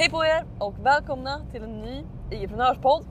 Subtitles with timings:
[0.00, 3.04] Hej på er och välkomna till en ny IG-prenörspodd.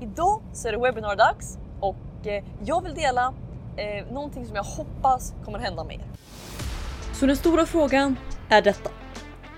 [0.00, 3.34] Idag så är det webbinardags och eh, jag vill dela
[3.76, 6.04] eh, någonting som jag hoppas kommer hända med er.
[7.12, 8.16] Så den stora frågan
[8.48, 8.90] är detta.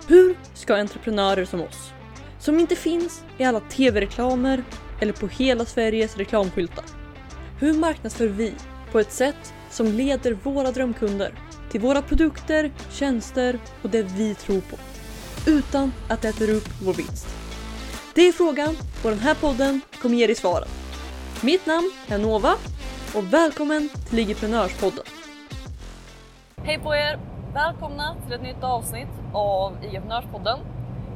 [0.08, 1.92] Hur ska entreprenörer som oss,
[2.38, 4.64] som inte finns i alla tv-reklamer
[5.00, 6.84] eller på hela Sveriges reklamskyltar.
[7.58, 8.54] Hur marknadsför vi
[8.92, 11.34] på ett sätt som leder våra drömkunder
[11.70, 14.76] till våra produkter, tjänster och det vi tror på
[15.46, 17.28] utan att det äter upp vår vinst?
[18.14, 20.68] Det är frågan och den här podden kommer ge dig svaren.
[21.42, 22.54] Mitt namn är Nova
[23.16, 25.04] och välkommen till Ligiprenörspodden.
[26.62, 27.18] Hej på er!
[27.54, 30.58] Välkomna till ett nytt avsnitt av Igeprenörspodden.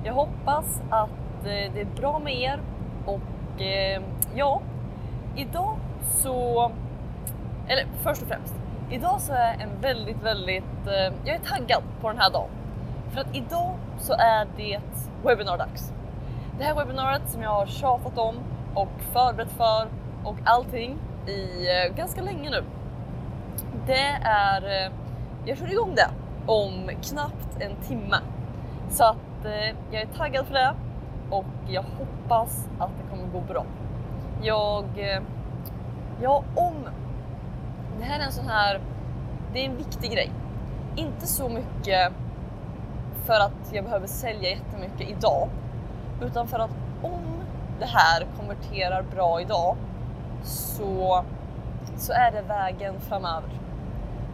[0.04, 1.10] Jag hoppas att
[1.44, 2.60] eh, det är bra med er
[3.06, 4.02] och eh,
[4.34, 4.62] ja,
[5.36, 5.78] idag
[6.22, 6.72] så...
[7.68, 8.54] Eller först och främst,
[8.90, 10.86] idag så är jag en väldigt, väldigt...
[10.86, 12.50] eh, Jag är taggad på den här dagen.
[13.10, 14.80] För att idag så är det
[15.24, 15.92] webbinardags.
[16.58, 18.36] Det här webbinariet som jag har tjatat om
[18.74, 19.88] och förberett för
[20.24, 22.64] och allting i eh, ganska länge nu.
[23.86, 24.62] Det är...
[24.62, 24.92] Eh,
[25.44, 26.10] jag kör igång det
[26.46, 28.16] om knappt en timme.
[28.90, 30.74] Så att eh, jag är taggad för det
[31.30, 33.64] och jag hoppas att det kommer gå bra.
[34.42, 34.84] Jag...
[36.22, 36.74] Ja, om...
[37.98, 38.80] Det här är en sån här...
[39.52, 40.30] Det är en viktig grej.
[40.96, 42.12] Inte så mycket
[43.28, 45.48] för att jag behöver sälja jättemycket idag.
[46.22, 46.70] Utan för att
[47.02, 47.44] om
[47.78, 49.76] det här konverterar bra idag
[50.42, 51.24] så,
[51.96, 53.50] så är det vägen framöver.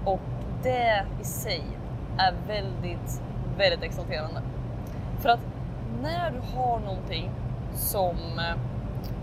[0.05, 0.21] Och
[0.63, 1.63] det i sig
[2.19, 3.23] är väldigt,
[3.59, 4.43] väldigt exalterande.
[5.19, 5.41] För att
[6.03, 7.31] när du har någonting
[7.75, 8.57] som eh,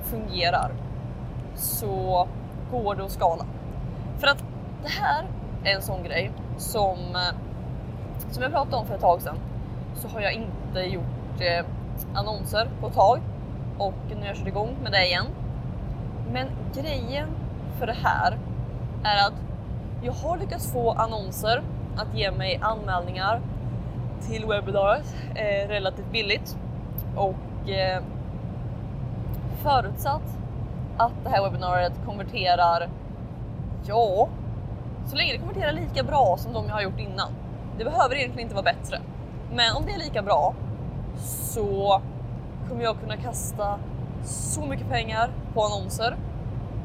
[0.03, 0.71] fungerar
[1.55, 2.27] så
[2.71, 3.45] går det att skala.
[4.19, 4.43] För att
[4.83, 5.25] det här
[5.63, 7.35] är en sån grej som, eh,
[8.31, 9.37] som jag pratade om för ett tag sedan
[9.95, 11.65] så har jag inte gjort eh,
[12.13, 13.19] annonser på ett tag
[13.77, 15.25] och nu har jag kört igång med det igen.
[16.31, 17.29] Men grejen
[17.79, 18.37] för det här
[19.03, 19.33] är att
[20.03, 21.63] jag har lyckats få annonser
[21.97, 23.41] att ge mig anmälningar
[24.21, 26.57] till webbinariet eh, relativt billigt
[27.15, 28.03] och eh,
[29.63, 30.37] förutsatt
[30.97, 32.89] att det här webbinariet konverterar,
[33.85, 34.29] ja,
[35.05, 37.31] så länge det konverterar lika bra som de jag har gjort innan.
[37.77, 38.99] Det behöver egentligen inte vara bättre.
[39.53, 40.53] Men om det är lika bra
[41.23, 42.01] så
[42.69, 43.79] kommer jag kunna kasta
[44.23, 46.17] så mycket pengar på annonser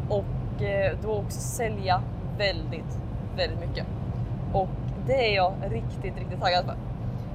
[0.08, 2.02] och eh, då också sälja
[2.38, 3.00] väldigt,
[3.36, 3.86] väldigt mycket.
[4.52, 4.68] Och
[5.06, 6.76] det är jag riktigt, riktigt taggad för.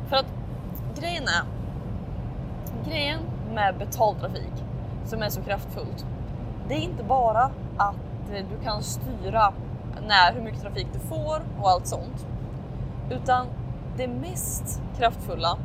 [0.10, 0.34] För att
[1.00, 1.44] grejen är,
[2.90, 3.20] grejen
[3.54, 4.64] med betaltrafik
[5.06, 6.06] som är så kraftfullt,
[6.68, 7.96] det är inte bara att
[8.34, 9.54] eh, du kan styra
[10.08, 12.28] när, hur mycket trafik du får och allt sånt.
[13.10, 13.48] Utan
[13.98, 15.58] det mest kraftfulla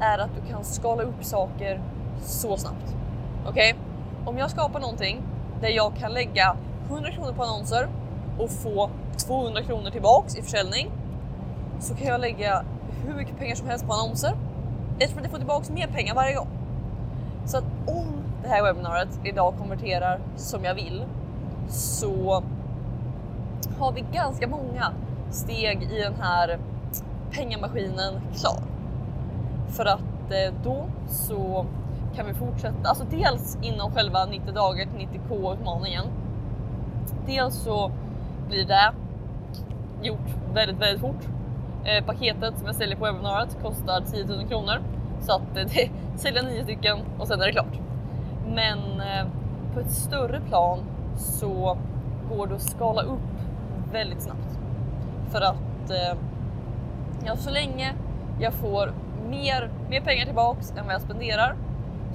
[0.00, 1.82] är att du kan skala upp saker
[2.22, 2.96] så snabbt.
[3.48, 3.74] Okej?
[4.24, 5.22] Om jag skapar någonting
[5.60, 6.56] där jag kan lägga
[6.88, 7.88] 100 kronor på annonser
[8.38, 10.90] och få 200 kronor tillbaks i försäljning
[11.80, 12.64] så kan jag lägga
[13.06, 14.34] hur mycket pengar som helst på annonser
[14.98, 16.48] eftersom jag får tillbaks mer pengar varje gång.
[17.46, 18.06] Så att om
[18.42, 21.04] det här webbinariet idag konverterar som jag vill
[21.68, 22.42] så
[23.78, 24.92] har vi ganska många
[25.30, 26.58] steg i den här
[27.34, 28.62] pengamaskinen klar.
[29.68, 31.66] För att eh, då så
[32.16, 36.04] kan vi fortsätta, alltså dels inom själva 90 dagar till 90k utmaningen.
[37.26, 37.92] Dels så
[38.48, 38.92] blir det
[40.02, 41.28] gjort väldigt, väldigt fort.
[41.84, 44.80] Eh, paketet som jag säljer på webbinariet kostar 10 000 kronor
[45.20, 47.78] så att eh, det säljer nio stycken och sen är det klart.
[48.46, 49.26] Men eh,
[49.74, 50.78] på ett större plan
[51.16, 51.78] så
[52.30, 53.20] går det att skala upp
[53.92, 54.58] väldigt snabbt
[55.30, 56.18] för att eh,
[57.26, 57.94] ja, så länge
[58.40, 58.92] jag får
[59.28, 61.56] mer, mer pengar tillbaks än vad jag spenderar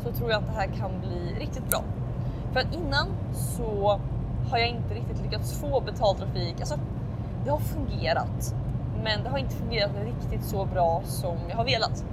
[0.03, 1.83] så tror jag att det här kan bli riktigt bra.
[2.53, 3.99] För att innan så
[4.49, 6.59] har jag inte riktigt lyckats få betaltrafik.
[6.59, 6.79] Alltså,
[7.43, 8.55] det har fungerat,
[9.03, 12.05] men det har inte fungerat riktigt så bra som jag har velat.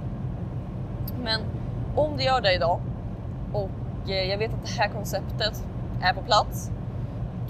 [1.23, 1.41] Men
[1.95, 2.79] om det gör det idag
[3.53, 5.67] och eh, jag vet att det här konceptet
[6.01, 6.71] är på plats,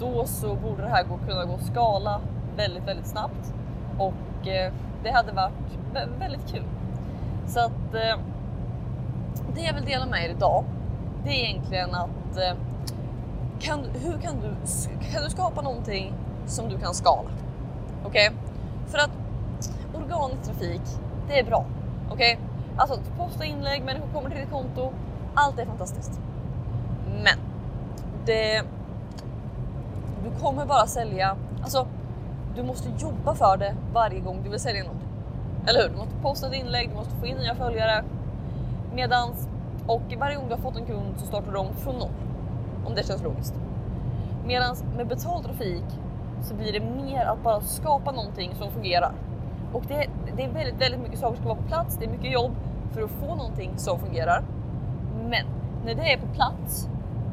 [0.00, 2.20] då så borde det här kunna gå att skala
[2.56, 3.54] väldigt, väldigt snabbt
[3.98, 4.72] och eh,
[5.02, 5.52] det hade varit
[6.18, 6.64] väldigt kul.
[7.46, 8.18] Så att eh,
[9.54, 10.64] det jag vill dela med er idag,
[11.24, 12.56] det är egentligen att eh,
[13.60, 14.54] kan, hur kan du,
[15.12, 16.12] kan du skapa någonting
[16.46, 17.30] som du kan skala?
[18.04, 18.30] Okej?
[18.86, 19.10] För att
[19.94, 20.82] organisk trafik,
[21.28, 21.64] det är bra.
[22.10, 22.38] Okej?
[22.76, 24.92] Alltså att posta inlägg, människor kommer till ditt konto,
[25.34, 26.20] allt är fantastiskt.
[27.22, 27.38] Men
[28.24, 28.62] det,
[30.24, 31.86] du kommer bara sälja, alltså
[32.56, 35.08] du måste jobba för det varje gång du vill sälja någonting.
[35.66, 35.88] Eller hur?
[35.88, 38.04] Du måste posta ett inlägg, du måste få in nya följare.
[38.94, 39.48] Medans
[39.86, 42.10] Och varje gång du har fått en kund så startar du om från noll.
[42.86, 43.54] Om det känns logiskt.
[44.46, 45.84] Medan med betald trafik
[46.42, 49.12] så blir det mer att bara skapa någonting som fungerar.
[49.72, 50.06] Och det,
[50.36, 51.96] det är väldigt, väldigt mycket saker som ska vara på plats.
[51.96, 52.52] Det är mycket jobb
[52.92, 54.44] för att få någonting som fungerar.
[55.28, 55.46] Men
[55.84, 56.88] när det är på plats,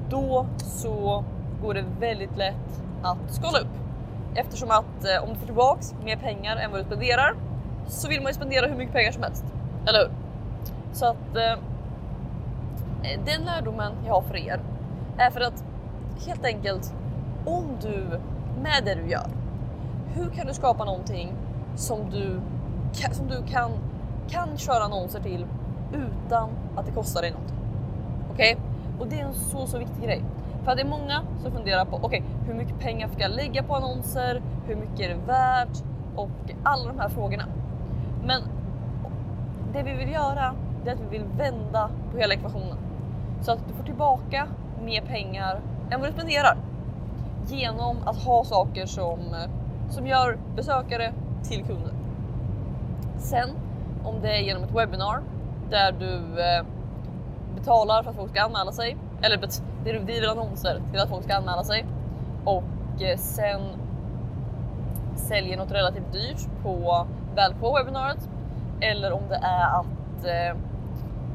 [0.10, 1.24] då så
[1.62, 3.83] går det väldigt lätt att skala upp.
[4.36, 7.36] Eftersom att eh, om du får tillbaks mer pengar än vad du spenderar
[7.88, 9.46] så vill man ju spendera hur mycket pengar som helst.
[9.88, 10.12] Eller hur?
[10.94, 14.62] Så att eh, eh den lärdomen jag har för er
[15.18, 15.64] är för att
[16.28, 16.94] helt enkelt
[17.46, 18.20] om du
[18.62, 19.28] med det du gör,
[20.16, 21.34] hur kan du skapa någonting
[21.76, 22.42] som du,
[23.12, 23.72] som du kan,
[24.30, 25.46] kan köra annonser till
[25.94, 27.54] utan att det kostar dig något?
[28.34, 28.54] Okej?
[28.54, 28.66] Okay?
[29.00, 30.24] Och det är en så, så viktig grej.
[30.64, 33.32] För att det är många som funderar på okej, okay, hur mycket pengar ska jag
[33.32, 34.42] lägga på annonser?
[34.68, 35.84] Hur mycket är det värt?
[36.16, 37.44] Och alla de här frågorna.
[38.24, 38.42] Men
[39.74, 42.78] det vi vill göra, det är att vi vill vända på hela ekvationen
[43.42, 44.48] så att du får tillbaka
[44.82, 45.62] mer pengar
[45.92, 46.58] än vad du spenderar
[47.48, 49.20] genom att ha saker som,
[49.90, 51.14] som gör besökare
[51.44, 51.94] till kunder.
[53.18, 53.50] Sen
[54.04, 55.22] om det är genom ett webbinar
[55.70, 56.66] där du eh,
[57.56, 61.24] betalar för att folk ska anmäla sig eller bet du driver annonser till att folk
[61.24, 61.86] ska anmäla sig
[62.46, 63.62] och eh, sen
[65.16, 68.30] säljer något relativt dyrt på väl på webbinariet
[68.82, 70.60] eller om det är att eh,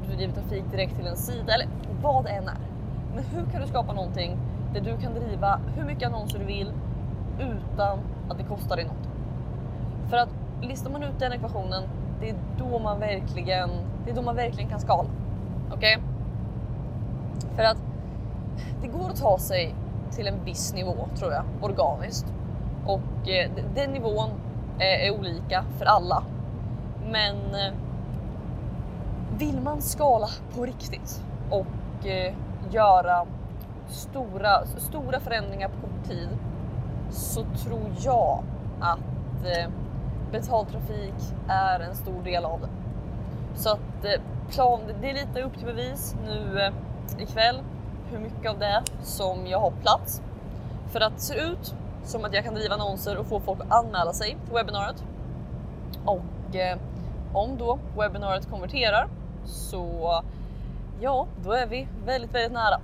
[0.08, 1.68] du driver trafik direkt till en sida eller
[2.02, 2.58] vad det än är.
[3.14, 4.38] Men hur kan du skapa någonting
[4.74, 6.72] där du kan driva hur mycket annonser du vill
[7.38, 7.98] utan
[8.28, 9.08] att det kostar dig något?
[10.10, 10.28] För att
[10.62, 11.82] listar man ut den ekvationen,
[12.20, 13.70] det är då man verkligen,
[14.04, 15.08] det är då man verkligen kan skala.
[15.72, 15.96] Okej?
[15.96, 16.08] Okay?
[17.56, 17.88] För att
[18.82, 19.75] det går att ta sig
[20.10, 22.26] till en viss nivå tror jag, organiskt.
[22.87, 24.31] Och eh, den nivån
[24.78, 26.22] är, är olika för alla.
[27.10, 27.75] Men eh,
[29.38, 32.34] vill man skala på riktigt och eh,
[32.70, 33.26] göra
[33.88, 36.28] stora, stora förändringar på kort tid
[37.10, 38.43] så tror jag
[38.81, 39.70] att eh,
[40.32, 41.14] betaltrafik
[41.49, 42.69] är en stor del av det.
[43.55, 46.72] Så att eh, plan, det är lite upp till bevis nu eh,
[47.22, 47.60] ikväll
[48.10, 50.22] hur mycket av det som jag har plats.
[50.93, 51.75] För att det ser ut
[52.05, 55.05] som att jag kan driva annonser och få folk att anmäla sig till webbinariet.
[56.05, 56.78] Och eh,
[57.32, 59.08] om då webbinariet konverterar
[59.44, 60.22] så
[61.00, 62.81] ja, då är vi väldigt, väldigt nära.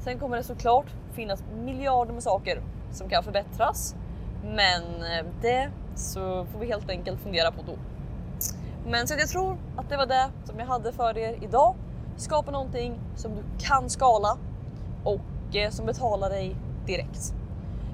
[0.00, 3.94] Sen kommer det såklart finnas miljarder med saker som kan förbättras,
[4.44, 7.72] men eh, det så får vi helt enkelt fundera på då.
[8.86, 11.74] Men så jag tror att det var det som jag hade för er idag.
[12.16, 14.38] Skapa någonting som du kan skala
[15.04, 16.56] och eh, som betalar dig
[16.86, 17.34] direkt.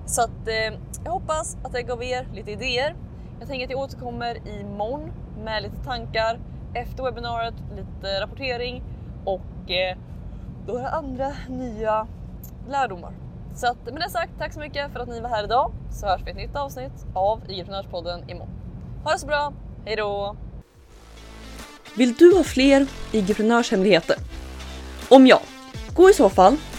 [0.07, 2.95] Så att eh, jag hoppas att jag gav er lite idéer.
[3.39, 5.13] Jag tänker att jag återkommer imorgon
[5.45, 6.39] med lite tankar
[6.75, 8.83] efter webbinariet, lite rapportering
[9.25, 9.97] och eh,
[10.67, 12.07] då är det andra nya
[12.69, 13.13] lärdomar.
[13.55, 16.07] Så att med det sagt, tack så mycket för att ni var här idag så
[16.07, 18.55] hörs vi i ett nytt avsnitt av IG-prenörspodden imorgon.
[19.05, 19.53] Ha det så bra,
[19.85, 20.37] hejdå!
[21.97, 24.17] Vill du ha fler IG-prenörshemligheter?
[25.09, 25.41] Om ja,
[25.95, 26.57] gå i så fall